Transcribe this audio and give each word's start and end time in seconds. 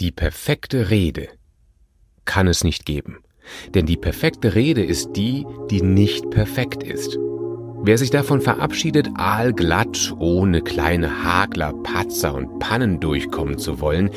Die 0.00 0.10
perfekte 0.10 0.88
Rede 0.88 1.28
kann 2.24 2.46
es 2.46 2.64
nicht 2.64 2.86
geben. 2.86 3.18
Denn 3.74 3.84
die 3.84 3.98
perfekte 3.98 4.54
Rede 4.54 4.82
ist 4.82 5.12
die, 5.12 5.44
die 5.70 5.82
nicht 5.82 6.30
perfekt 6.30 6.82
ist. 6.82 7.18
Wer 7.82 7.98
sich 7.98 8.08
davon 8.08 8.40
verabschiedet, 8.40 9.10
aalglatt, 9.16 10.14
ohne 10.18 10.62
kleine 10.62 11.22
Hagler, 11.22 11.74
Patzer 11.82 12.34
und 12.34 12.60
Pannen 12.60 13.00
durchkommen 13.00 13.58
zu 13.58 13.80
wollen, 13.82 14.10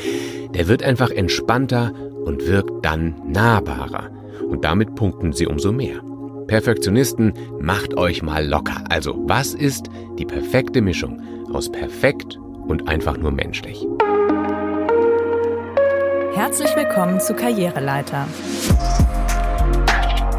der 0.53 0.69
wird 0.69 0.83
einfach 0.83 1.11
entspannter 1.11 1.91
und 2.23 2.47
wirkt 2.47 2.85
dann 2.85 3.15
nahbarer. 3.27 4.09
Und 4.47 4.63
damit 4.63 4.95
punkten 4.95 5.33
sie 5.33 5.47
umso 5.47 5.73
mehr. 5.73 6.01
Perfektionisten, 6.47 7.33
macht 7.59 7.97
euch 7.97 8.21
mal 8.21 8.47
locker. 8.47 8.85
Also, 8.89 9.21
was 9.27 9.53
ist 9.53 9.87
die 10.17 10.25
perfekte 10.25 10.81
Mischung 10.81 11.21
aus 11.51 11.69
perfekt 11.69 12.39
und 12.67 12.87
einfach 12.87 13.17
nur 13.17 13.31
menschlich? 13.31 13.85
Herzlich 16.33 16.75
willkommen 16.75 17.21
zu 17.21 17.35
Karriereleiter. 17.35 18.27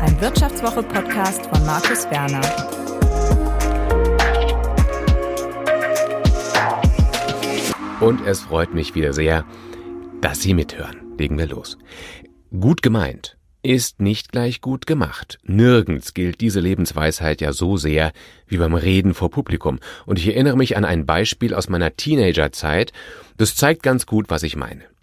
Ein 0.00 0.20
Wirtschaftswoche-Podcast 0.20 1.46
von 1.46 1.64
Markus 1.64 2.10
Werner. 2.10 2.40
Und 8.00 8.26
es 8.26 8.40
freut 8.40 8.74
mich 8.74 8.96
wieder 8.96 9.12
sehr, 9.12 9.44
dass 10.20 10.42
Sie 10.42 10.52
mithören. 10.52 11.16
Legen 11.16 11.38
wir 11.38 11.46
los. 11.46 11.78
Gut 12.50 12.82
gemeint 12.82 13.38
ist 13.62 14.00
nicht 14.00 14.32
gleich 14.32 14.60
gut 14.60 14.86
gemacht. 14.86 15.38
Nirgends 15.44 16.12
gilt 16.12 16.40
diese 16.40 16.60
Lebensweisheit 16.60 17.40
ja 17.40 17.52
so 17.52 17.76
sehr 17.76 18.12
wie 18.46 18.58
beim 18.58 18.74
Reden 18.74 19.14
vor 19.14 19.30
Publikum. 19.30 19.78
Und 20.06 20.18
ich 20.18 20.26
erinnere 20.26 20.56
mich 20.56 20.76
an 20.76 20.84
ein 20.84 21.06
Beispiel 21.06 21.54
aus 21.54 21.68
meiner 21.68 21.96
Teenagerzeit. 21.96 22.92
Das 23.36 23.54
zeigt 23.54 23.82
ganz 23.82 24.06
gut, 24.06 24.28
was 24.28 24.42
ich 24.42 24.56
meine. 24.56 24.93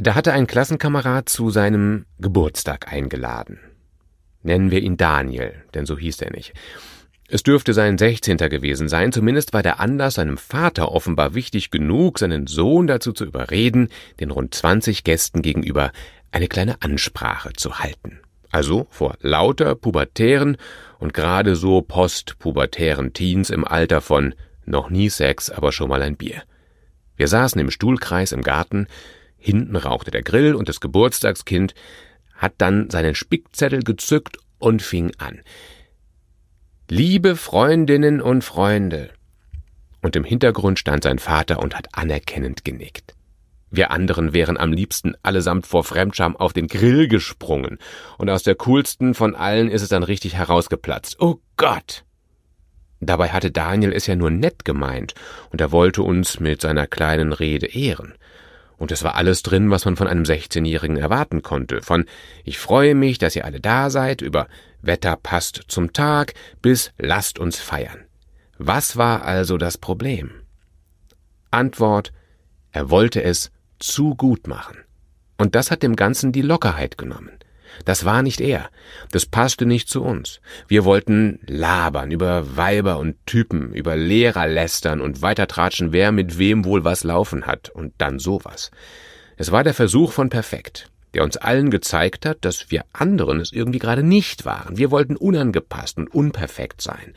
Da 0.00 0.14
hatte 0.14 0.32
ein 0.32 0.46
Klassenkamerad 0.46 1.28
zu 1.28 1.50
seinem 1.50 2.06
Geburtstag 2.20 2.92
eingeladen. 2.92 3.58
Nennen 4.44 4.70
wir 4.70 4.80
ihn 4.80 4.96
Daniel, 4.96 5.64
denn 5.74 5.86
so 5.86 5.98
hieß 5.98 6.22
er 6.22 6.30
nicht. 6.30 6.52
Es 7.26 7.42
dürfte 7.42 7.74
sein 7.74 7.98
Sechzehnter 7.98 8.48
gewesen 8.48 8.88
sein, 8.88 9.12
zumindest 9.12 9.52
war 9.52 9.62
der 9.64 9.80
Anlass 9.80 10.14
seinem 10.14 10.38
Vater 10.38 10.92
offenbar 10.92 11.34
wichtig 11.34 11.70
genug, 11.70 12.20
seinen 12.20 12.46
Sohn 12.46 12.86
dazu 12.86 13.12
zu 13.12 13.24
überreden, 13.24 13.88
den 14.20 14.30
rund 14.30 14.54
20 14.54 15.02
Gästen 15.02 15.42
gegenüber 15.42 15.90
eine 16.30 16.46
kleine 16.46 16.80
Ansprache 16.80 17.52
zu 17.54 17.80
halten. 17.80 18.20
Also 18.50 18.86
vor 18.90 19.16
lauter 19.20 19.74
pubertären 19.74 20.58
und 21.00 21.12
gerade 21.12 21.56
so 21.56 21.82
postpubertären 21.82 23.14
Teens 23.14 23.50
im 23.50 23.66
Alter 23.66 24.00
von 24.00 24.34
noch 24.64 24.90
nie 24.90 25.08
Sex, 25.10 25.50
aber 25.50 25.72
schon 25.72 25.88
mal 25.88 26.02
ein 26.02 26.16
Bier. 26.16 26.42
Wir 27.16 27.26
saßen 27.26 27.60
im 27.60 27.70
Stuhlkreis 27.70 28.30
im 28.30 28.42
Garten, 28.42 28.86
hinten 29.38 29.76
rauchte 29.76 30.10
der 30.10 30.22
Grill 30.22 30.54
und 30.54 30.68
das 30.68 30.80
Geburtstagskind 30.80 31.74
hat 32.34 32.54
dann 32.58 32.90
seinen 32.90 33.14
Spickzettel 33.14 33.82
gezückt 33.82 34.38
und 34.58 34.82
fing 34.82 35.12
an. 35.18 35.40
Liebe 36.90 37.36
Freundinnen 37.36 38.20
und 38.20 38.42
Freunde. 38.42 39.10
Und 40.00 40.16
im 40.16 40.24
Hintergrund 40.24 40.78
stand 40.78 41.02
sein 41.02 41.18
Vater 41.18 41.60
und 41.60 41.76
hat 41.76 41.88
anerkennend 41.92 42.64
genickt. 42.64 43.14
Wir 43.70 43.90
anderen 43.90 44.32
wären 44.32 44.56
am 44.56 44.72
liebsten 44.72 45.14
allesamt 45.22 45.66
vor 45.66 45.84
Fremdscham 45.84 46.36
auf 46.36 46.52
den 46.52 46.68
Grill 46.68 47.08
gesprungen, 47.08 47.78
und 48.16 48.30
aus 48.30 48.42
der 48.42 48.54
coolsten 48.54 49.14
von 49.14 49.34
allen 49.34 49.70
ist 49.70 49.82
es 49.82 49.90
dann 49.90 50.02
richtig 50.02 50.34
herausgeplatzt. 50.34 51.20
Oh 51.20 51.40
Gott! 51.56 52.04
Dabei 53.00 53.28
hatte 53.28 53.50
Daniel 53.50 53.92
es 53.92 54.06
ja 54.06 54.16
nur 54.16 54.30
nett 54.30 54.64
gemeint, 54.64 55.14
und 55.50 55.60
er 55.60 55.70
wollte 55.70 56.02
uns 56.02 56.40
mit 56.40 56.62
seiner 56.62 56.86
kleinen 56.86 57.32
Rede 57.32 57.66
ehren. 57.66 58.14
Und 58.78 58.92
es 58.92 59.02
war 59.02 59.16
alles 59.16 59.42
drin, 59.42 59.70
was 59.70 59.84
man 59.84 59.96
von 59.96 60.06
einem 60.06 60.22
16-Jährigen 60.22 60.96
erwarten 60.96 61.42
konnte. 61.42 61.82
Von 61.82 62.06
Ich 62.44 62.58
freue 62.58 62.94
mich, 62.94 63.18
dass 63.18 63.36
ihr 63.36 63.44
alle 63.44 63.60
da 63.60 63.90
seid, 63.90 64.22
über 64.22 64.48
Wetter 64.80 65.16
passt 65.16 65.64
zum 65.68 65.92
Tag, 65.92 66.34
bis 66.62 66.92
Lasst 66.96 67.38
uns 67.38 67.58
feiern. 67.58 68.04
Was 68.56 68.96
war 68.96 69.24
also 69.24 69.58
das 69.58 69.78
Problem? 69.78 70.30
Antwort 71.50 72.12
Er 72.70 72.90
wollte 72.90 73.22
es 73.22 73.50
zu 73.78 74.14
gut 74.14 74.46
machen. 74.46 74.78
Und 75.38 75.54
das 75.54 75.70
hat 75.70 75.82
dem 75.82 75.96
Ganzen 75.96 76.32
die 76.32 76.42
Lockerheit 76.42 76.98
genommen. 76.98 77.37
Das 77.84 78.04
war 78.04 78.22
nicht 78.22 78.40
er. 78.40 78.70
Das 79.10 79.26
passte 79.26 79.66
nicht 79.66 79.88
zu 79.88 80.02
uns. 80.02 80.40
Wir 80.66 80.84
wollten 80.84 81.40
labern 81.46 82.10
über 82.10 82.56
Weiber 82.56 82.98
und 82.98 83.16
Typen, 83.26 83.72
über 83.72 83.96
Lehrer 83.96 84.46
lästern 84.46 85.00
und 85.00 85.22
weitertratschen, 85.22 85.92
wer 85.92 86.12
mit 86.12 86.38
wem 86.38 86.64
wohl 86.64 86.84
was 86.84 87.04
laufen 87.04 87.46
hat 87.46 87.70
und 87.70 87.94
dann 87.98 88.18
sowas. 88.18 88.70
Es 89.36 89.52
war 89.52 89.64
der 89.64 89.74
Versuch 89.74 90.12
von 90.12 90.30
perfekt, 90.30 90.90
der 91.14 91.24
uns 91.24 91.36
allen 91.36 91.70
gezeigt 91.70 92.26
hat, 92.26 92.38
dass 92.44 92.70
wir 92.70 92.84
anderen 92.92 93.40
es 93.40 93.52
irgendwie 93.52 93.78
gerade 93.78 94.02
nicht 94.02 94.44
waren. 94.44 94.76
Wir 94.76 94.90
wollten 94.90 95.16
unangepasst 95.16 95.96
und 95.98 96.12
unperfekt 96.12 96.82
sein. 96.82 97.14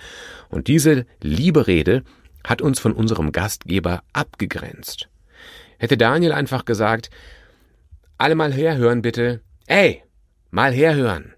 Und 0.50 0.68
diese 0.68 1.06
liebe 1.22 1.68
Rede 1.68 2.04
hat 2.44 2.62
uns 2.62 2.80
von 2.80 2.94
unserem 2.94 3.32
Gastgeber 3.32 4.04
abgegrenzt. 4.14 5.10
Hätte 5.78 5.98
Daniel 5.98 6.32
einfach 6.32 6.66
gesagt, 6.66 7.10
alle 8.18 8.36
mal 8.36 8.54
herhören 8.54 9.02
bitte. 9.02 9.42
Ey, 9.66 10.04
Mal 10.54 10.74
herhören. 10.74 11.34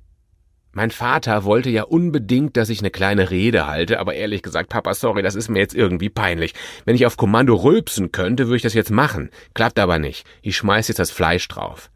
Mein 0.72 0.90
Vater 0.90 1.44
wollte 1.44 1.69
ja 1.69 1.84
unbedingt, 1.84 2.57
dass 2.57 2.69
ich 2.69 2.79
eine 2.79 2.90
kleine 2.90 3.29
Rede 3.29 3.68
halte, 3.68 4.00
aber 4.00 4.16
ehrlich 4.16 4.41
gesagt, 4.41 4.69
Papa, 4.69 4.96
sorry, 4.96 5.22
das 5.22 5.35
ist 5.35 5.50
mir 5.50 5.59
jetzt 5.59 5.75
irgendwie 5.75 6.09
peinlich. 6.09 6.56
Wenn 6.84 6.96
ich 6.96 7.06
auf 7.06 7.16
Kommando 7.16 7.53
rülpsen 7.53 8.12
könnte, 8.12 8.47
würde 8.47 8.56
ich 8.56 8.63
das 8.63 8.73
jetzt 8.73 8.90
machen. 8.90 9.29
Klappt 9.53 9.78
aber 9.78 10.00
nicht. 10.00 10.25
Ich 10.41 10.57
schmeiß 10.57 10.88
jetzt 10.88 10.97
das 10.97 11.12
Fleisch 11.12 11.47
drauf. 11.47 11.91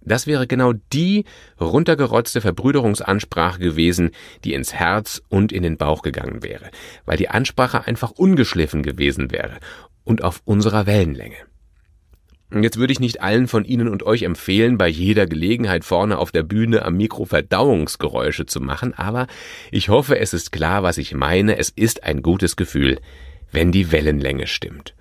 Das 0.00 0.28
wäre 0.28 0.46
genau 0.46 0.74
die 0.92 1.24
runtergerotzte 1.60 2.40
Verbrüderungsansprache 2.40 3.58
gewesen, 3.58 4.12
die 4.44 4.54
ins 4.54 4.72
Herz 4.72 5.20
und 5.28 5.50
in 5.50 5.64
den 5.64 5.76
Bauch 5.76 6.02
gegangen 6.02 6.44
wäre, 6.44 6.70
weil 7.04 7.16
die 7.16 7.30
Ansprache 7.30 7.84
einfach 7.84 8.12
ungeschliffen 8.12 8.84
gewesen 8.84 9.32
wäre 9.32 9.58
und 10.04 10.22
auf 10.22 10.40
unserer 10.44 10.86
Wellenlänge. 10.86 11.48
Jetzt 12.50 12.78
würde 12.78 12.92
ich 12.92 13.00
nicht 13.00 13.20
allen 13.20 13.46
von 13.46 13.64
Ihnen 13.64 13.88
und 13.88 14.02
euch 14.04 14.22
empfehlen, 14.22 14.78
bei 14.78 14.88
jeder 14.88 15.26
Gelegenheit 15.26 15.84
vorne 15.84 16.16
auf 16.16 16.32
der 16.32 16.42
Bühne 16.42 16.82
am 16.82 16.96
Mikro 16.96 17.26
Verdauungsgeräusche 17.26 18.46
zu 18.46 18.60
machen, 18.60 18.94
aber 18.94 19.26
ich 19.70 19.90
hoffe, 19.90 20.18
es 20.18 20.32
ist 20.32 20.50
klar, 20.50 20.82
was 20.82 20.96
ich 20.96 21.12
meine. 21.12 21.58
Es 21.58 21.68
ist 21.68 22.04
ein 22.04 22.22
gutes 22.22 22.56
Gefühl, 22.56 23.00
wenn 23.52 23.70
die 23.70 23.92
Wellenlänge 23.92 24.46
stimmt. 24.46 24.94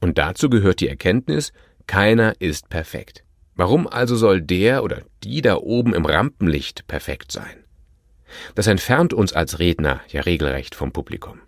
Und 0.00 0.16
dazu 0.16 0.48
gehört 0.48 0.80
die 0.80 0.88
Erkenntnis, 0.88 1.52
keiner 1.86 2.34
ist 2.40 2.70
perfekt. 2.70 3.22
Warum 3.54 3.86
also 3.86 4.16
soll 4.16 4.40
der 4.40 4.82
oder 4.82 5.02
die 5.24 5.42
da 5.42 5.56
oben 5.56 5.94
im 5.94 6.06
Rampenlicht 6.06 6.86
perfekt 6.86 7.32
sein? 7.32 7.64
Das 8.54 8.66
entfernt 8.66 9.12
uns 9.12 9.32
als 9.34 9.58
Redner 9.58 10.00
ja 10.08 10.22
regelrecht 10.22 10.74
vom 10.74 10.92
Publikum. 10.92 11.40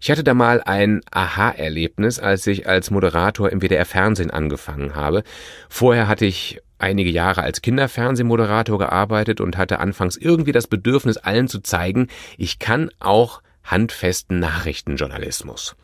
Ich 0.00 0.10
hatte 0.10 0.24
da 0.24 0.34
mal 0.34 0.62
ein 0.62 1.02
Aha-Erlebnis, 1.10 2.18
als 2.18 2.46
ich 2.46 2.68
als 2.68 2.90
Moderator 2.90 3.50
im 3.50 3.60
WDR 3.60 3.84
Fernsehen 3.84 4.30
angefangen 4.30 4.94
habe. 4.94 5.22
Vorher 5.68 6.08
hatte 6.08 6.24
ich 6.24 6.60
einige 6.78 7.10
Jahre 7.10 7.42
als 7.42 7.62
Kinderfernsehmoderator 7.62 8.78
gearbeitet 8.78 9.40
und 9.40 9.56
hatte 9.56 9.80
anfangs 9.80 10.16
irgendwie 10.16 10.52
das 10.52 10.66
Bedürfnis, 10.66 11.16
allen 11.16 11.48
zu 11.48 11.60
zeigen, 11.60 12.08
ich 12.36 12.58
kann 12.58 12.90
auch 13.00 13.42
handfesten 13.64 14.38
Nachrichtenjournalismus. 14.38 15.76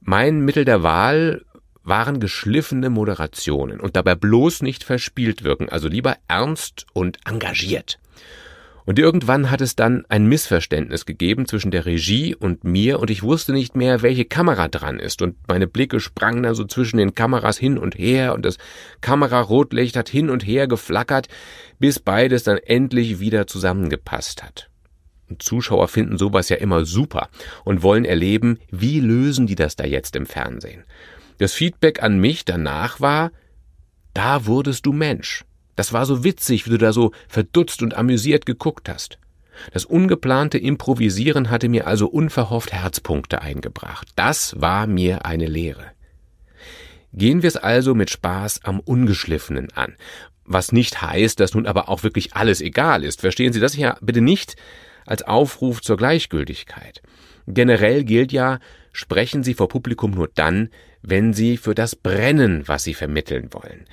Mein 0.00 0.40
Mittel 0.40 0.64
der 0.64 0.82
Wahl 0.82 1.44
waren 1.84 2.20
geschliffene 2.20 2.90
Moderationen 2.90 3.80
und 3.80 3.96
dabei 3.96 4.14
bloß 4.14 4.62
nicht 4.62 4.84
verspielt 4.84 5.42
wirken, 5.44 5.68
also 5.68 5.88
lieber 5.88 6.16
ernst 6.28 6.86
und 6.92 7.18
engagiert. 7.24 7.98
Und 8.84 8.98
irgendwann 8.98 9.50
hat 9.50 9.60
es 9.60 9.76
dann 9.76 10.04
ein 10.08 10.26
Missverständnis 10.26 11.06
gegeben 11.06 11.46
zwischen 11.46 11.70
der 11.70 11.86
Regie 11.86 12.34
und 12.34 12.64
mir 12.64 12.98
und 12.98 13.10
ich 13.10 13.22
wusste 13.22 13.52
nicht 13.52 13.76
mehr, 13.76 14.02
welche 14.02 14.24
Kamera 14.24 14.68
dran 14.68 14.98
ist 14.98 15.22
und 15.22 15.36
meine 15.46 15.68
Blicke 15.68 16.00
sprangen 16.00 16.42
dann 16.42 16.54
so 16.54 16.64
zwischen 16.64 16.96
den 16.96 17.14
Kameras 17.14 17.58
hin 17.58 17.78
und 17.78 17.96
her 17.96 18.34
und 18.34 18.44
das 18.44 18.58
Kamerarotlicht 19.00 19.96
hat 19.96 20.08
hin 20.08 20.30
und 20.30 20.46
her 20.46 20.66
geflackert, 20.66 21.28
bis 21.78 22.00
beides 22.00 22.42
dann 22.42 22.58
endlich 22.58 23.20
wieder 23.20 23.46
zusammengepasst 23.46 24.42
hat. 24.42 24.68
Und 25.28 25.42
Zuschauer 25.42 25.88
finden 25.88 26.18
sowas 26.18 26.48
ja 26.48 26.56
immer 26.56 26.84
super 26.84 27.28
und 27.64 27.82
wollen 27.82 28.04
erleben, 28.04 28.58
wie 28.70 29.00
lösen 29.00 29.46
die 29.46 29.54
das 29.54 29.76
da 29.76 29.84
jetzt 29.84 30.16
im 30.16 30.26
Fernsehen. 30.26 30.84
Das 31.38 31.54
Feedback 31.54 32.02
an 32.02 32.18
mich 32.18 32.44
danach 32.44 33.00
war, 33.00 33.30
da 34.12 34.46
wurdest 34.46 34.84
du 34.86 34.92
Mensch. 34.92 35.44
Das 35.76 35.92
war 35.92 36.06
so 36.06 36.24
witzig, 36.24 36.66
wie 36.66 36.70
du 36.70 36.78
da 36.78 36.92
so 36.92 37.12
verdutzt 37.28 37.82
und 37.82 37.94
amüsiert 37.94 38.46
geguckt 38.46 38.88
hast. 38.88 39.18
Das 39.72 39.84
ungeplante 39.84 40.58
Improvisieren 40.58 41.50
hatte 41.50 41.68
mir 41.68 41.86
also 41.86 42.08
unverhofft 42.08 42.72
Herzpunkte 42.72 43.42
eingebracht. 43.42 44.08
Das 44.16 44.60
war 44.60 44.86
mir 44.86 45.24
eine 45.24 45.46
Lehre. 45.46 45.92
Gehen 47.12 47.42
wir 47.42 47.48
es 47.48 47.56
also 47.56 47.94
mit 47.94 48.10
Spaß 48.10 48.64
am 48.64 48.80
Ungeschliffenen 48.80 49.70
an. 49.72 49.94
Was 50.44 50.72
nicht 50.72 51.02
heißt, 51.02 51.38
dass 51.38 51.54
nun 51.54 51.66
aber 51.66 51.88
auch 51.88 52.02
wirklich 52.02 52.34
alles 52.34 52.60
egal 52.60 53.04
ist. 53.04 53.20
Verstehen 53.20 53.52
Sie 53.52 53.60
das 53.60 53.76
ja 53.76 53.96
bitte 54.00 54.20
nicht 54.20 54.56
als 55.06 55.22
Aufruf 55.22 55.82
zur 55.82 55.96
Gleichgültigkeit. 55.96 57.02
Generell 57.46 58.04
gilt 58.04 58.32
ja, 58.32 58.58
sprechen 58.92 59.42
Sie 59.42 59.54
vor 59.54 59.68
Publikum 59.68 60.12
nur 60.12 60.28
dann, 60.34 60.70
wenn 61.02 61.32
Sie 61.32 61.56
für 61.56 61.74
das 61.74 61.96
brennen, 61.96 62.66
was 62.66 62.84
Sie 62.84 62.94
vermitteln 62.94 63.52
wollen. 63.52 63.86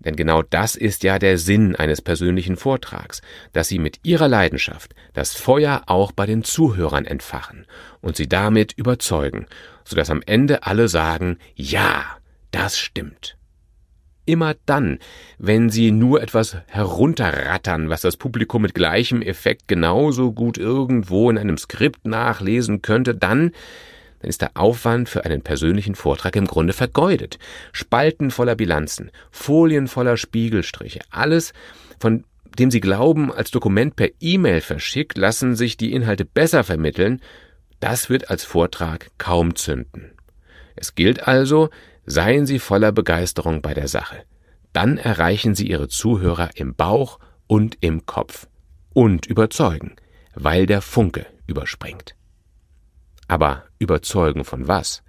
Denn 0.00 0.16
genau 0.16 0.42
das 0.42 0.76
ist 0.76 1.02
ja 1.02 1.18
der 1.18 1.38
Sinn 1.38 1.74
eines 1.74 2.02
persönlichen 2.02 2.56
Vortrags, 2.56 3.20
dass 3.52 3.68
Sie 3.68 3.78
mit 3.78 4.00
Ihrer 4.04 4.28
Leidenschaft 4.28 4.94
das 5.12 5.34
Feuer 5.34 5.82
auch 5.86 6.12
bei 6.12 6.26
den 6.26 6.44
Zuhörern 6.44 7.04
entfachen 7.04 7.66
und 8.00 8.16
sie 8.16 8.28
damit 8.28 8.72
überzeugen, 8.72 9.46
sodass 9.84 10.10
am 10.10 10.22
Ende 10.24 10.62
alle 10.64 10.88
sagen, 10.88 11.38
ja, 11.54 12.04
das 12.50 12.78
stimmt. 12.78 13.36
Immer 14.24 14.54
dann, 14.66 14.98
wenn 15.38 15.70
Sie 15.70 15.90
nur 15.90 16.22
etwas 16.22 16.58
herunterrattern, 16.66 17.88
was 17.88 18.02
das 18.02 18.18
Publikum 18.18 18.60
mit 18.60 18.74
gleichem 18.74 19.22
Effekt 19.22 19.68
genauso 19.68 20.32
gut 20.32 20.58
irgendwo 20.58 21.30
in 21.30 21.38
einem 21.38 21.56
Skript 21.56 22.06
nachlesen 22.06 22.82
könnte, 22.82 23.14
dann 23.14 23.52
dann 24.20 24.28
ist 24.28 24.42
der 24.42 24.56
Aufwand 24.56 25.08
für 25.08 25.24
einen 25.24 25.42
persönlichen 25.42 25.94
Vortrag 25.94 26.36
im 26.36 26.46
Grunde 26.46 26.72
vergeudet. 26.72 27.38
Spalten 27.72 28.30
voller 28.30 28.56
Bilanzen, 28.56 29.10
Folien 29.30 29.88
voller 29.88 30.16
Spiegelstriche, 30.16 31.00
alles, 31.10 31.52
von 32.00 32.24
dem 32.58 32.70
Sie 32.70 32.80
glauben, 32.80 33.32
als 33.32 33.50
Dokument 33.50 33.94
per 33.94 34.08
E-Mail 34.20 34.60
verschickt, 34.60 35.16
lassen 35.16 35.54
sich 35.54 35.76
die 35.76 35.92
Inhalte 35.92 36.24
besser 36.24 36.64
vermitteln, 36.64 37.20
das 37.80 38.10
wird 38.10 38.30
als 38.30 38.44
Vortrag 38.44 39.10
kaum 39.18 39.54
zünden. 39.54 40.12
Es 40.74 40.94
gilt 40.94 41.28
also, 41.28 41.70
seien 42.06 42.46
Sie 42.46 42.58
voller 42.58 42.92
Begeisterung 42.92 43.62
bei 43.62 43.74
der 43.74 43.88
Sache. 43.88 44.24
Dann 44.72 44.98
erreichen 44.98 45.54
Sie 45.54 45.68
Ihre 45.68 45.88
Zuhörer 45.88 46.50
im 46.54 46.74
Bauch 46.74 47.18
und 47.46 47.78
im 47.80 48.06
Kopf. 48.06 48.48
Und 48.92 49.26
überzeugen, 49.26 49.94
weil 50.34 50.66
der 50.66 50.82
Funke 50.82 51.26
überspringt. 51.46 52.17
Aber 53.28 53.64
überzeugen 53.78 54.44
von 54.44 54.66
was? 54.66 55.02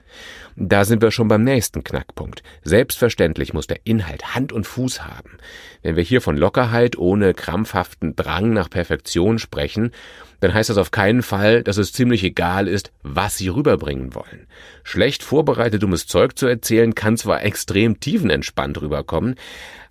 Da 0.56 0.84
sind 0.84 1.02
wir 1.02 1.12
schon 1.12 1.28
beim 1.28 1.44
nächsten 1.44 1.84
Knackpunkt. 1.84 2.44
Selbstverständlich 2.64 3.54
muss 3.54 3.68
der 3.68 3.80
Inhalt 3.86 4.36
Hand 4.36 4.52
und 4.52 4.68
Fuß 4.68 5.06
haben. 5.06 5.38
Wenn 5.84 5.96
wir 5.96 6.04
hier 6.04 6.22
von 6.22 6.36
Lockerheit 6.36 6.98
ohne 6.98 7.34
krampfhaften 7.34 8.16
Drang 8.16 8.52
nach 8.52 8.70
Perfektion 8.70 9.40
sprechen, 9.40 9.92
dann 10.42 10.54
heißt 10.54 10.70
das 10.70 10.78
auf 10.78 10.92
keinen 10.92 11.22
Fall, 11.22 11.64
dass 11.64 11.78
es 11.78 11.94
ziemlich 11.94 12.24
egal 12.24 12.68
ist, 12.68 12.92
was 13.04 13.38
Sie 13.38 13.48
rüberbringen 13.48 14.16
wollen. 14.16 14.48
Schlecht 14.84 15.24
vorbereitet 15.24 15.84
dummes 15.84 16.08
Zeug 16.08 16.38
zu 16.38 16.48
erzählen 16.48 16.96
kann 16.96 17.18
zwar 17.18 17.44
extrem 17.44 18.00
tiefenentspannt 18.00 18.82
rüberkommen, 18.82 19.36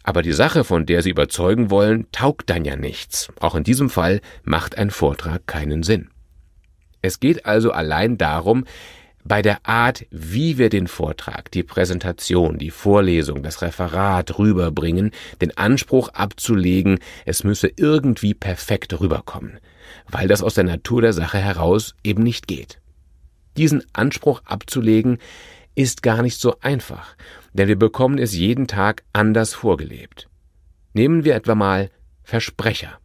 aber 0.02 0.22
die 0.22 0.32
Sache, 0.32 0.64
von 0.64 0.86
der 0.86 1.02
Sie 1.02 1.10
überzeugen 1.10 1.70
wollen, 1.70 2.06
taugt 2.12 2.50
dann 2.50 2.64
ja 2.64 2.76
nichts. 2.76 3.28
Auch 3.40 3.54
in 3.54 3.64
diesem 3.64 3.90
Fall 3.90 4.20
macht 4.42 4.78
ein 4.78 4.90
Vortrag 4.90 5.46
keinen 5.46 5.82
Sinn. 5.82 6.08
Es 7.02 7.20
geht 7.20 7.46
also 7.46 7.72
allein 7.72 8.18
darum, 8.18 8.64
bei 9.24 9.42
der 9.42 9.66
Art, 9.66 10.06
wie 10.10 10.56
wir 10.58 10.70
den 10.70 10.88
Vortrag, 10.88 11.50
die 11.50 11.62
Präsentation, 11.62 12.58
die 12.58 12.70
Vorlesung, 12.70 13.42
das 13.42 13.60
Referat 13.60 14.38
rüberbringen, 14.38 15.10
den 15.40 15.56
Anspruch 15.56 16.08
abzulegen, 16.10 16.98
es 17.26 17.44
müsse 17.44 17.70
irgendwie 17.76 18.32
perfekt 18.34 18.98
rüberkommen, 18.98 19.58
weil 20.08 20.28
das 20.28 20.42
aus 20.42 20.54
der 20.54 20.64
Natur 20.64 21.02
der 21.02 21.12
Sache 21.12 21.38
heraus 21.38 21.94
eben 22.02 22.22
nicht 22.22 22.46
geht. 22.46 22.80
Diesen 23.56 23.84
Anspruch 23.92 24.40
abzulegen 24.44 25.18
ist 25.74 26.02
gar 26.02 26.22
nicht 26.22 26.40
so 26.40 26.56
einfach, 26.60 27.14
denn 27.52 27.68
wir 27.68 27.78
bekommen 27.78 28.18
es 28.18 28.34
jeden 28.34 28.66
Tag 28.66 29.04
anders 29.12 29.52
vorgelebt. 29.52 30.28
Nehmen 30.94 31.24
wir 31.24 31.34
etwa 31.34 31.54
mal 31.54 31.90
Versprecher. 32.22 32.98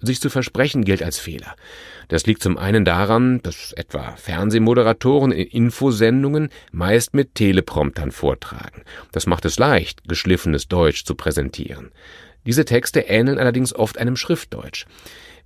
Sich 0.00 0.20
zu 0.20 0.30
versprechen 0.30 0.84
gilt 0.84 1.02
als 1.02 1.18
Fehler. 1.18 1.56
Das 2.08 2.26
liegt 2.26 2.42
zum 2.42 2.56
einen 2.56 2.84
daran, 2.84 3.42
dass 3.42 3.72
etwa 3.72 4.14
Fernsehmoderatoren 4.16 5.32
in 5.32 5.46
Infosendungen 5.46 6.50
meist 6.72 7.14
mit 7.14 7.34
Telepromptern 7.34 8.12
vortragen. 8.12 8.82
Das 9.12 9.26
macht 9.26 9.44
es 9.44 9.58
leicht, 9.58 10.08
geschliffenes 10.08 10.68
Deutsch 10.68 11.04
zu 11.04 11.14
präsentieren. 11.14 11.90
Diese 12.46 12.64
Texte 12.64 13.00
ähneln 13.00 13.38
allerdings 13.38 13.74
oft 13.74 13.98
einem 13.98 14.16
Schriftdeutsch. 14.16 14.86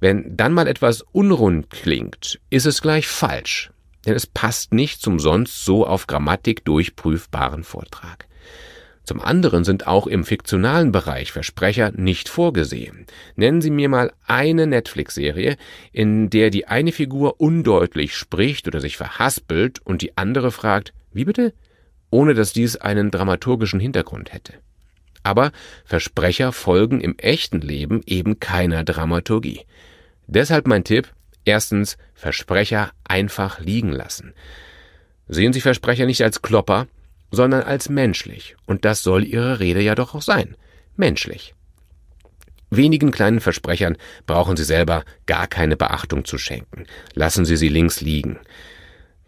Wenn 0.00 0.37
dann 0.37 0.52
mal 0.52 0.69
etwas 0.69 1.02
unrund 1.12 1.70
klingt, 1.70 2.40
ist 2.50 2.66
es 2.66 2.82
gleich 2.82 3.06
falsch, 3.06 3.70
denn 4.06 4.14
es 4.14 4.26
passt 4.26 4.75
nicht 4.75 5.00
zum 5.00 5.19
sonst 5.19 5.64
so 5.64 5.87
auf 5.87 6.06
Grammatik 6.06 6.64
durchprüfbaren 6.64 7.64
Vortrag. 7.64 8.26
Zum 9.04 9.20
anderen 9.20 9.64
sind 9.64 9.87
auch 9.87 10.06
im 10.06 10.25
fiktionalen 10.25 10.93
Bereich 10.93 11.32
Versprecher 11.32 11.90
nicht 11.93 12.28
vorgesehen. 12.28 13.06
Nennen 13.34 13.60
Sie 13.60 13.70
mir 13.70 13.88
mal 13.88 14.12
eine 14.26 14.66
Netflix-Serie, 14.66 15.56
in 15.93 16.31
der 16.31 16.50
die 16.50 16.69
eine 16.69 16.93
Figur 16.93 17.40
undeutlich 17.40 18.14
spricht 18.14 18.69
oder 18.69 18.81
sich 18.81 18.96
verhaspelt 18.96 19.81
und 19.84 20.02
die 20.02 20.16
andere 20.16 20.52
fragt, 20.52 20.93
wie 21.12 21.25
bitte? 21.25 21.52
Ohne 22.10 22.34
dass 22.34 22.52
dies 22.52 22.76
einen 22.76 23.10
dramaturgischen 23.10 23.81
Hintergrund 23.81 24.32
hätte. 24.32 24.54
Aber 25.25 25.50
Versprecher 25.84 26.52
folgen 26.52 27.00
im 27.00 27.19
echten 27.19 27.60
Leben 27.60 28.02
eben 28.06 28.38
keiner 28.38 28.84
Dramaturgie. 28.84 29.62
Deshalb 30.26 30.66
mein 30.66 30.84
Tipp, 30.84 31.12
erstens 31.44 31.96
Versprecher 32.14 32.93
einfach 33.05 33.60
liegen 33.60 33.93
lassen. 33.93 34.34
Sehen 35.28 35.52
Sie 35.52 35.60
Versprecher 35.60 36.06
nicht 36.06 36.22
als 36.22 36.43
Klopper, 36.43 36.87
sondern 37.32 37.62
als 37.62 37.88
menschlich, 37.88 38.55
und 38.67 38.84
das 38.84 39.02
soll 39.02 39.25
Ihre 39.25 39.58
Rede 39.58 39.81
ja 39.81 39.96
doch 39.96 40.14
auch 40.14 40.23
sein, 40.23 40.56
menschlich. 40.96 41.55
Wenigen 42.70 43.11
kleinen 43.11 43.40
Versprechern 43.40 43.99
brauchen 44.26 44.56
Sie 44.56 44.64
selber 44.64 45.05
gar 45.26 45.46
keine 45.46 45.76
Beachtung 45.76 46.25
zu 46.25 46.38
schenken. 46.38 46.87
Lassen 47.14 47.44
Sie 47.44 47.56
sie 47.56 47.69
links 47.69 48.00
liegen. 48.00 48.38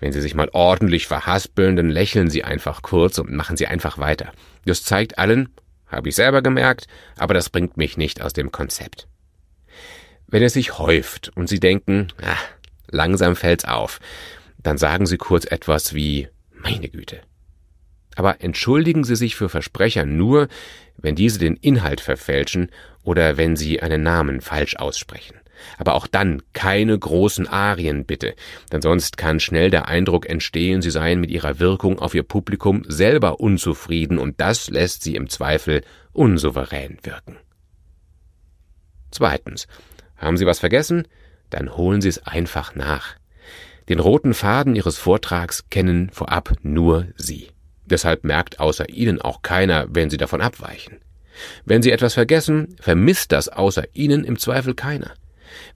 Wenn 0.01 0.13
Sie 0.13 0.23
sich 0.23 0.35
mal 0.35 0.49
ordentlich 0.53 1.07
verhaspeln, 1.07 1.77
dann 1.77 1.91
lächeln 1.91 2.31
Sie 2.31 2.45
einfach 2.45 2.83
kurz 2.83 3.19
und 3.19 3.33
machen 3.33 3.57
Sie 3.57 3.67
einfach 3.67 3.99
weiter. 3.99 4.33
Das 4.65 4.83
zeigt 4.83 5.19
allen, 5.19 5.51
habe 5.87 6.09
ich 6.09 6.15
selber 6.15 6.41
gemerkt, 6.41 6.87
aber 7.19 7.35
das 7.35 7.51
bringt 7.51 7.77
mich 7.77 7.97
nicht 7.97 8.23
aus 8.23 8.33
dem 8.33 8.51
Konzept. 8.51 9.09
Wenn 10.27 10.43
es 10.43 10.55
sich 10.55 10.79
häuft 10.79 11.31
und 11.35 11.49
Sie 11.49 11.61
denken, 11.61 12.09
ah, 12.23 12.37
langsam 12.91 13.37
fällt's 13.37 13.67
auf, 13.67 14.01
dann 14.59 14.79
sagen 14.79 15.05
Sie 15.05 15.19
kurz 15.19 15.45
etwas 15.45 15.95
wie, 15.95 16.29
meine 16.51 16.89
Güte, 16.89 17.21
aber 18.17 18.43
entschuldigen 18.43 19.05
Sie 19.05 19.17
sich 19.17 19.37
für 19.37 19.49
Versprecher 19.49 20.05
nur, 20.05 20.49
wenn 20.97 21.15
diese 21.15 21.39
den 21.39 21.57
Inhalt 21.57 22.01
verfälschen 22.01 22.71
oder 23.03 23.37
wenn 23.37 23.57
sie 23.57 23.81
einen 23.81 24.03
Namen 24.03 24.41
falsch 24.41 24.77
aussprechen. 24.77 25.37
Aber 25.79 25.95
auch 25.95 26.07
dann 26.07 26.43
keine 26.53 26.99
großen 26.99 27.47
Arien 27.47 28.05
bitte, 28.05 28.35
denn 28.73 28.83
sonst 28.83 29.17
kann 29.17 29.41
schnell 29.41 29.71
der 29.71 29.89
Eindruck 29.89 30.29
entstehen, 30.29 30.83
sie 30.83 30.91
seien 30.91 31.21
mit 31.21 31.31
ihrer 31.31 31.59
Wirkung 31.59 32.01
auf 32.01 32.15
ihr 32.15 32.23
Publikum 32.23 32.83
selber 32.87 33.41
unzufrieden 33.41 34.19
und 34.19 34.41
das 34.41 34.69
lässt 34.69 35.03
sie 35.03 35.15
im 35.15 35.29
Zweifel 35.29 35.83
unsouverän 36.13 36.99
wirken. 37.03 37.37
Zweitens. 39.11 39.69
Haben 40.17 40.37
Sie 40.37 40.47
was 40.47 40.61
vergessen? 40.61 41.07
Dann 41.51 41.77
holen 41.77 42.01
Sie 42.01 42.09
es 42.09 42.25
einfach 42.25 42.75
nach. 42.75 43.17
Den 43.89 43.99
roten 43.99 44.33
Faden 44.33 44.75
Ihres 44.75 44.97
Vortrags 44.97 45.69
kennen 45.71 46.09
vorab 46.11 46.55
nur 46.63 47.09
Sie. 47.17 47.54
Deshalb 47.87 48.25
merkt 48.25 48.61
außer 48.61 48.89
Ihnen 48.89 49.21
auch 49.21 49.43
keiner, 49.43 49.87
wenn 49.91 50.11
Sie 50.11 50.17
davon 50.17 50.41
abweichen. 50.41 50.99
Wenn 51.65 51.83
Sie 51.83 51.91
etwas 51.91 52.15
vergessen, 52.15 52.77
vermisst 52.81 53.33
das 53.33 53.49
außer 53.49 53.85
Ihnen 53.93 54.25
im 54.25 54.39
Zweifel 54.39 54.75
keiner. 54.75 55.13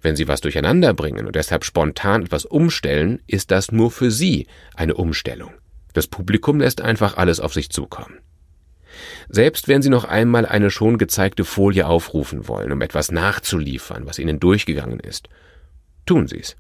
Wenn 0.03 0.17
Sie 0.17 0.29
was 0.29 0.41
durcheinander 0.41 0.95
bringen 0.95 1.27
und 1.27 1.37
deshalb 1.37 1.65
spontan 1.65 2.23
etwas 2.23 2.45
umstellen, 2.45 3.21
ist 3.27 3.51
das 3.51 3.73
nur 3.73 3.91
für 3.91 4.11
Sie 4.11 4.47
eine 4.75 4.95
Umstellung. 4.95 5.53
Das 5.93 6.07
Publikum 6.07 6.61
lässt 6.61 6.81
einfach 6.81 7.17
alles 7.17 7.41
auf 7.41 7.53
sich 7.55 7.71
zukommen. 7.71 8.19
Selbst 9.29 9.69
wenn 9.69 9.83
Sie 9.83 9.91
noch 9.91 10.05
einmal 10.05 10.47
eine 10.47 10.71
schon 10.71 10.99
gezeigte 10.99 11.45
Folie 11.45 11.87
aufrufen 11.87 12.49
wollen, 12.49 12.73
um 12.73 12.81
etwas 12.81 13.11
nachzuliefern, 13.11 14.07
was 14.07 14.19
Ihnen 14.19 14.41
durchgegangen 14.41 15.01
ist, 15.01 15.29
tun 16.07 16.27
Sie's. 16.27 16.57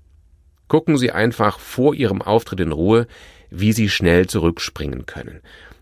Gucken 0.68 0.98
Sie 0.98 1.10
einfach 1.10 1.58
vor 1.58 1.94
Ihrem 1.94 2.22
Auftritt 2.22 2.60
in 2.60 2.72
Ruhe, 2.72 3.06
wie 3.50 3.72
Sie 3.72 3.88
schnell 3.88 4.26
zurückspringen 4.26 5.06
können. 5.06 5.40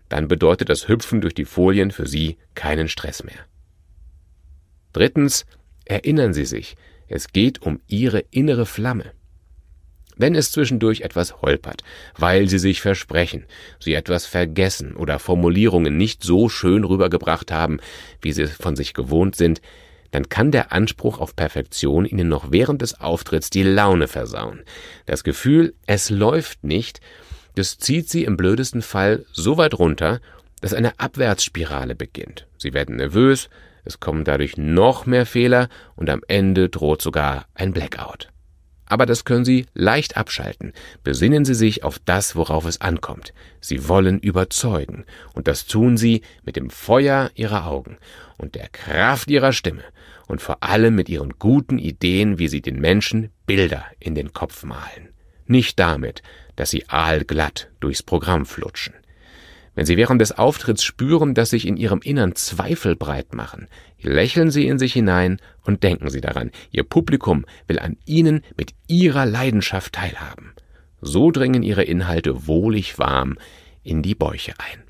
Dann 0.09 0.27
bedeutet 0.29 0.69
das 0.69 0.87
Hüpfen 0.87 1.21
durch 1.21 1.33
die 1.33 1.45
Folien 1.45 1.91
für 1.91 2.07
Sie 2.07 2.37
keinen 2.55 2.87
Stress 2.87 3.23
mehr. 3.23 3.45
Drittens, 4.93 5.45
erinnern 5.85 6.33
Sie 6.33 6.45
sich, 6.45 6.75
es 7.07 7.27
geht 7.27 7.61
um 7.61 7.81
Ihre 7.87 8.19
innere 8.31 8.65
Flamme. 8.65 9.11
Wenn 10.15 10.33
es 10.33 10.51
zwischendurch 10.51 11.01
etwas 11.01 11.41
holpert, 11.41 11.83
weil 12.17 12.47
Sie 12.47 12.57
sich 12.57 12.81
versprechen, 12.81 13.45
Sie 13.79 13.93
etwas 13.93 14.25
vergessen 14.25 14.95
oder 14.95 15.19
Formulierungen 15.19 15.95
nicht 15.95 16.23
so 16.23 16.49
schön 16.49 16.83
rübergebracht 16.83 17.51
haben, 17.51 17.79
wie 18.21 18.31
Sie 18.31 18.47
von 18.47 18.75
sich 18.75 18.93
gewohnt 18.93 19.35
sind, 19.35 19.61
dann 20.11 20.29
kann 20.29 20.51
der 20.51 20.71
Anspruch 20.71 21.19
auf 21.19 21.35
Perfektion 21.35 22.05
Ihnen 22.05 22.29
noch 22.29 22.51
während 22.51 22.81
des 22.81 22.99
Auftritts 22.99 23.49
die 23.49 23.63
Laune 23.63 24.07
versauen. 24.07 24.63
Das 25.05 25.23
Gefühl, 25.23 25.73
es 25.85 26.09
läuft 26.09 26.63
nicht, 26.63 27.01
das 27.55 27.77
zieht 27.77 28.09
Sie 28.09 28.23
im 28.23 28.37
blödesten 28.37 28.81
Fall 28.81 29.25
so 29.31 29.57
weit 29.57 29.77
runter, 29.77 30.19
dass 30.61 30.73
eine 30.73 30.99
Abwärtsspirale 30.99 31.95
beginnt. 31.95 32.47
Sie 32.57 32.73
werden 32.73 32.95
nervös, 32.95 33.49
es 33.83 33.99
kommen 33.99 34.23
dadurch 34.23 34.57
noch 34.57 35.05
mehr 35.05 35.25
Fehler 35.25 35.69
und 35.95 36.09
am 36.09 36.21
Ende 36.27 36.69
droht 36.69 37.01
sogar 37.01 37.45
ein 37.53 37.73
Blackout. 37.73 38.29
Aber 38.89 39.05
das 39.05 39.25
können 39.25 39.45
Sie 39.45 39.65
leicht 39.73 40.17
abschalten. 40.17 40.73
Besinnen 41.03 41.45
Sie 41.45 41.53
sich 41.53 41.83
auf 41.83 41.99
das, 41.99 42.35
worauf 42.35 42.65
es 42.65 42.81
ankommt. 42.81 43.33
Sie 43.59 43.87
wollen 43.87 44.19
überzeugen. 44.19 45.05
Und 45.33 45.47
das 45.47 45.65
tun 45.65 45.97
Sie 45.97 46.21
mit 46.43 46.55
dem 46.55 46.69
Feuer 46.69 47.29
Ihrer 47.35 47.67
Augen 47.67 47.97
und 48.37 48.55
der 48.55 48.69
Kraft 48.69 49.29
Ihrer 49.29 49.51
Stimme 49.51 49.83
und 50.27 50.41
vor 50.41 50.63
allem 50.63 50.95
mit 50.95 51.09
Ihren 51.09 51.33
guten 51.39 51.79
Ideen, 51.79 52.39
wie 52.39 52.47
Sie 52.47 52.61
den 52.61 52.79
Menschen 52.79 53.29
Bilder 53.45 53.85
in 53.99 54.15
den 54.15 54.33
Kopf 54.33 54.63
malen. 54.63 55.09
Nicht 55.45 55.79
damit, 55.79 56.21
dass 56.55 56.69
Sie 56.69 56.89
aalglatt 56.89 57.69
durchs 57.79 58.03
Programm 58.03 58.45
flutschen. 58.45 58.93
Wenn 59.77 59.85
Sie 59.85 59.95
während 59.95 60.19
des 60.19 60.35
Auftritts 60.35 60.83
spüren, 60.83 61.35
dass 61.35 61.51
sich 61.51 61.67
in 61.67 61.77
Ihrem 61.77 61.99
Innern 62.01 62.33
Zweifel 62.33 62.95
breit 62.95 63.35
machen, 63.35 63.67
lächeln 64.01 64.49
Sie 64.49 64.65
in 64.65 64.79
sich 64.79 64.93
hinein 64.93 65.39
und 65.61 65.83
denken 65.83 66.09
Sie 66.09 66.19
daran, 66.19 66.49
Ihr 66.71 66.81
Publikum 66.81 67.45
will 67.67 67.77
an 67.77 67.95
Ihnen 68.05 68.41
mit 68.57 68.73
Ihrer 68.87 69.27
Leidenschaft 69.27 69.93
teilhaben. 69.93 70.53
So 70.99 71.29
dringen 71.29 71.61
Ihre 71.61 71.83
Inhalte 71.83 72.47
wohlig 72.47 72.97
warm 72.97 73.37
in 73.83 74.01
die 74.01 74.15
Bäuche 74.15 74.53
ein. 74.57 74.86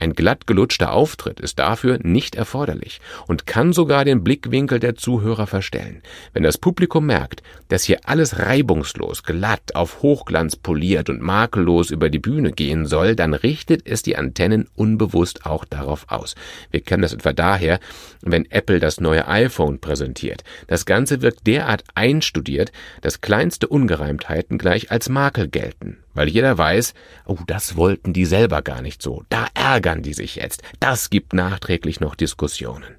Ein 0.00 0.12
glatt 0.12 0.46
gelutschter 0.46 0.92
Auftritt 0.92 1.40
ist 1.40 1.58
dafür 1.58 1.98
nicht 2.02 2.34
erforderlich 2.34 3.00
und 3.28 3.46
kann 3.46 3.72
sogar 3.72 4.04
den 4.04 4.24
Blickwinkel 4.24 4.80
der 4.80 4.96
Zuhörer 4.96 5.46
verstellen. 5.46 6.02
Wenn 6.32 6.42
das 6.42 6.58
Publikum 6.58 7.06
merkt, 7.06 7.42
dass 7.68 7.84
hier 7.84 8.00
alles 8.04 8.38
reibungslos, 8.40 9.22
glatt, 9.22 9.74
auf 9.74 10.02
Hochglanz 10.02 10.56
poliert 10.56 11.08
und 11.10 11.20
makellos 11.20 11.90
über 11.90 12.10
die 12.10 12.18
Bühne 12.18 12.52
gehen 12.52 12.86
soll, 12.86 13.14
dann 13.14 13.34
richtet 13.34 13.86
es 13.86 14.02
die 14.02 14.16
Antennen 14.16 14.68
unbewusst 14.74 15.46
auch 15.46 15.64
darauf 15.64 16.06
aus. 16.10 16.34
Wir 16.70 16.80
kennen 16.80 17.02
das 17.02 17.12
etwa 17.12 17.32
daher, 17.32 17.78
wenn 18.20 18.50
Apple 18.50 18.80
das 18.80 19.00
neue 19.00 19.28
iPhone 19.28 19.78
präsentiert. 19.78 20.42
Das 20.66 20.86
Ganze 20.86 21.22
wirkt 21.22 21.46
derart 21.46 21.84
einstudiert, 21.94 22.72
dass 23.00 23.20
kleinste 23.20 23.68
Ungereimtheiten 23.68 24.58
gleich 24.58 24.90
als 24.90 25.08
Makel 25.08 25.48
gelten 25.48 26.03
weil 26.14 26.28
jeder 26.28 26.56
weiß, 26.56 26.94
oh, 27.26 27.38
das 27.46 27.76
wollten 27.76 28.12
die 28.12 28.24
selber 28.24 28.62
gar 28.62 28.82
nicht 28.82 29.02
so, 29.02 29.22
da 29.28 29.46
ärgern 29.54 30.02
die 30.02 30.14
sich 30.14 30.36
jetzt, 30.36 30.62
das 30.80 31.10
gibt 31.10 31.32
nachträglich 31.32 32.00
noch 32.00 32.14
Diskussionen. 32.14 32.96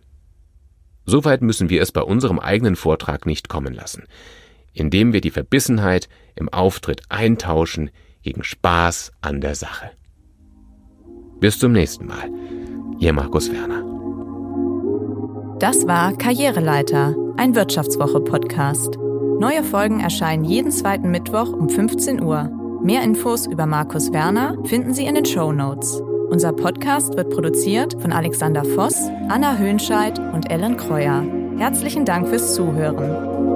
Soweit 1.06 1.42
müssen 1.42 1.70
wir 1.70 1.82
es 1.82 1.92
bei 1.92 2.02
unserem 2.02 2.40
eigenen 2.40 2.76
Vortrag 2.76 3.26
nicht 3.26 3.50
kommen 3.50 3.74
lassen, 3.74 4.04
indem 4.74 5.14
wir 5.14 5.22
die 5.22 5.32
Verbissenheit 5.32 6.10
im 6.36 6.50
Auftritt 6.50 7.04
eintauschen 7.10 7.92
gegen 8.24 8.44
Spaß 8.44 9.12
an 9.22 9.40
der 9.40 9.56
Sache. 9.56 9.92
Bis 11.40 11.60
zum 11.60 11.74
nächsten 11.74 12.08
Mal. 12.08 12.30
Ihr 13.00 13.14
Markus 13.14 13.52
Werner. 13.52 13.84
Das 15.60 15.88
war 15.88 16.18
Karriereleiter, 16.18 17.16
ein 17.38 17.56
Wirtschaftswoche-Podcast. 17.56 18.98
Neue 19.40 19.64
Folgen 19.64 20.00
erscheinen 20.00 20.44
jeden 20.44 20.72
zweiten 20.72 21.12
Mittwoch 21.12 21.54
um 21.54 21.70
15 21.70 22.22
Uhr. 22.22 22.65
Mehr 22.86 23.02
Infos 23.02 23.48
über 23.48 23.66
Markus 23.66 24.14
Werner 24.14 24.64
finden 24.66 24.94
Sie 24.94 25.08
in 25.08 25.16
den 25.16 25.26
Show 25.26 25.52
Notes. 25.52 26.04
Unser 26.30 26.54
Podcast 26.54 27.18
wird 27.18 27.32
produziert 27.32 28.00
von 28.00 28.12
Alexander 28.12 28.64
Voss, 28.64 29.10
Anna 29.28 29.58
Höhnscheid 29.58 30.20
und 30.20 30.52
Ellen 30.52 30.78
Kreuer. 30.78 31.26
Herzlichen 31.58 32.06
Dank 32.06 32.28
fürs 32.28 32.54
Zuhören. 32.54 33.55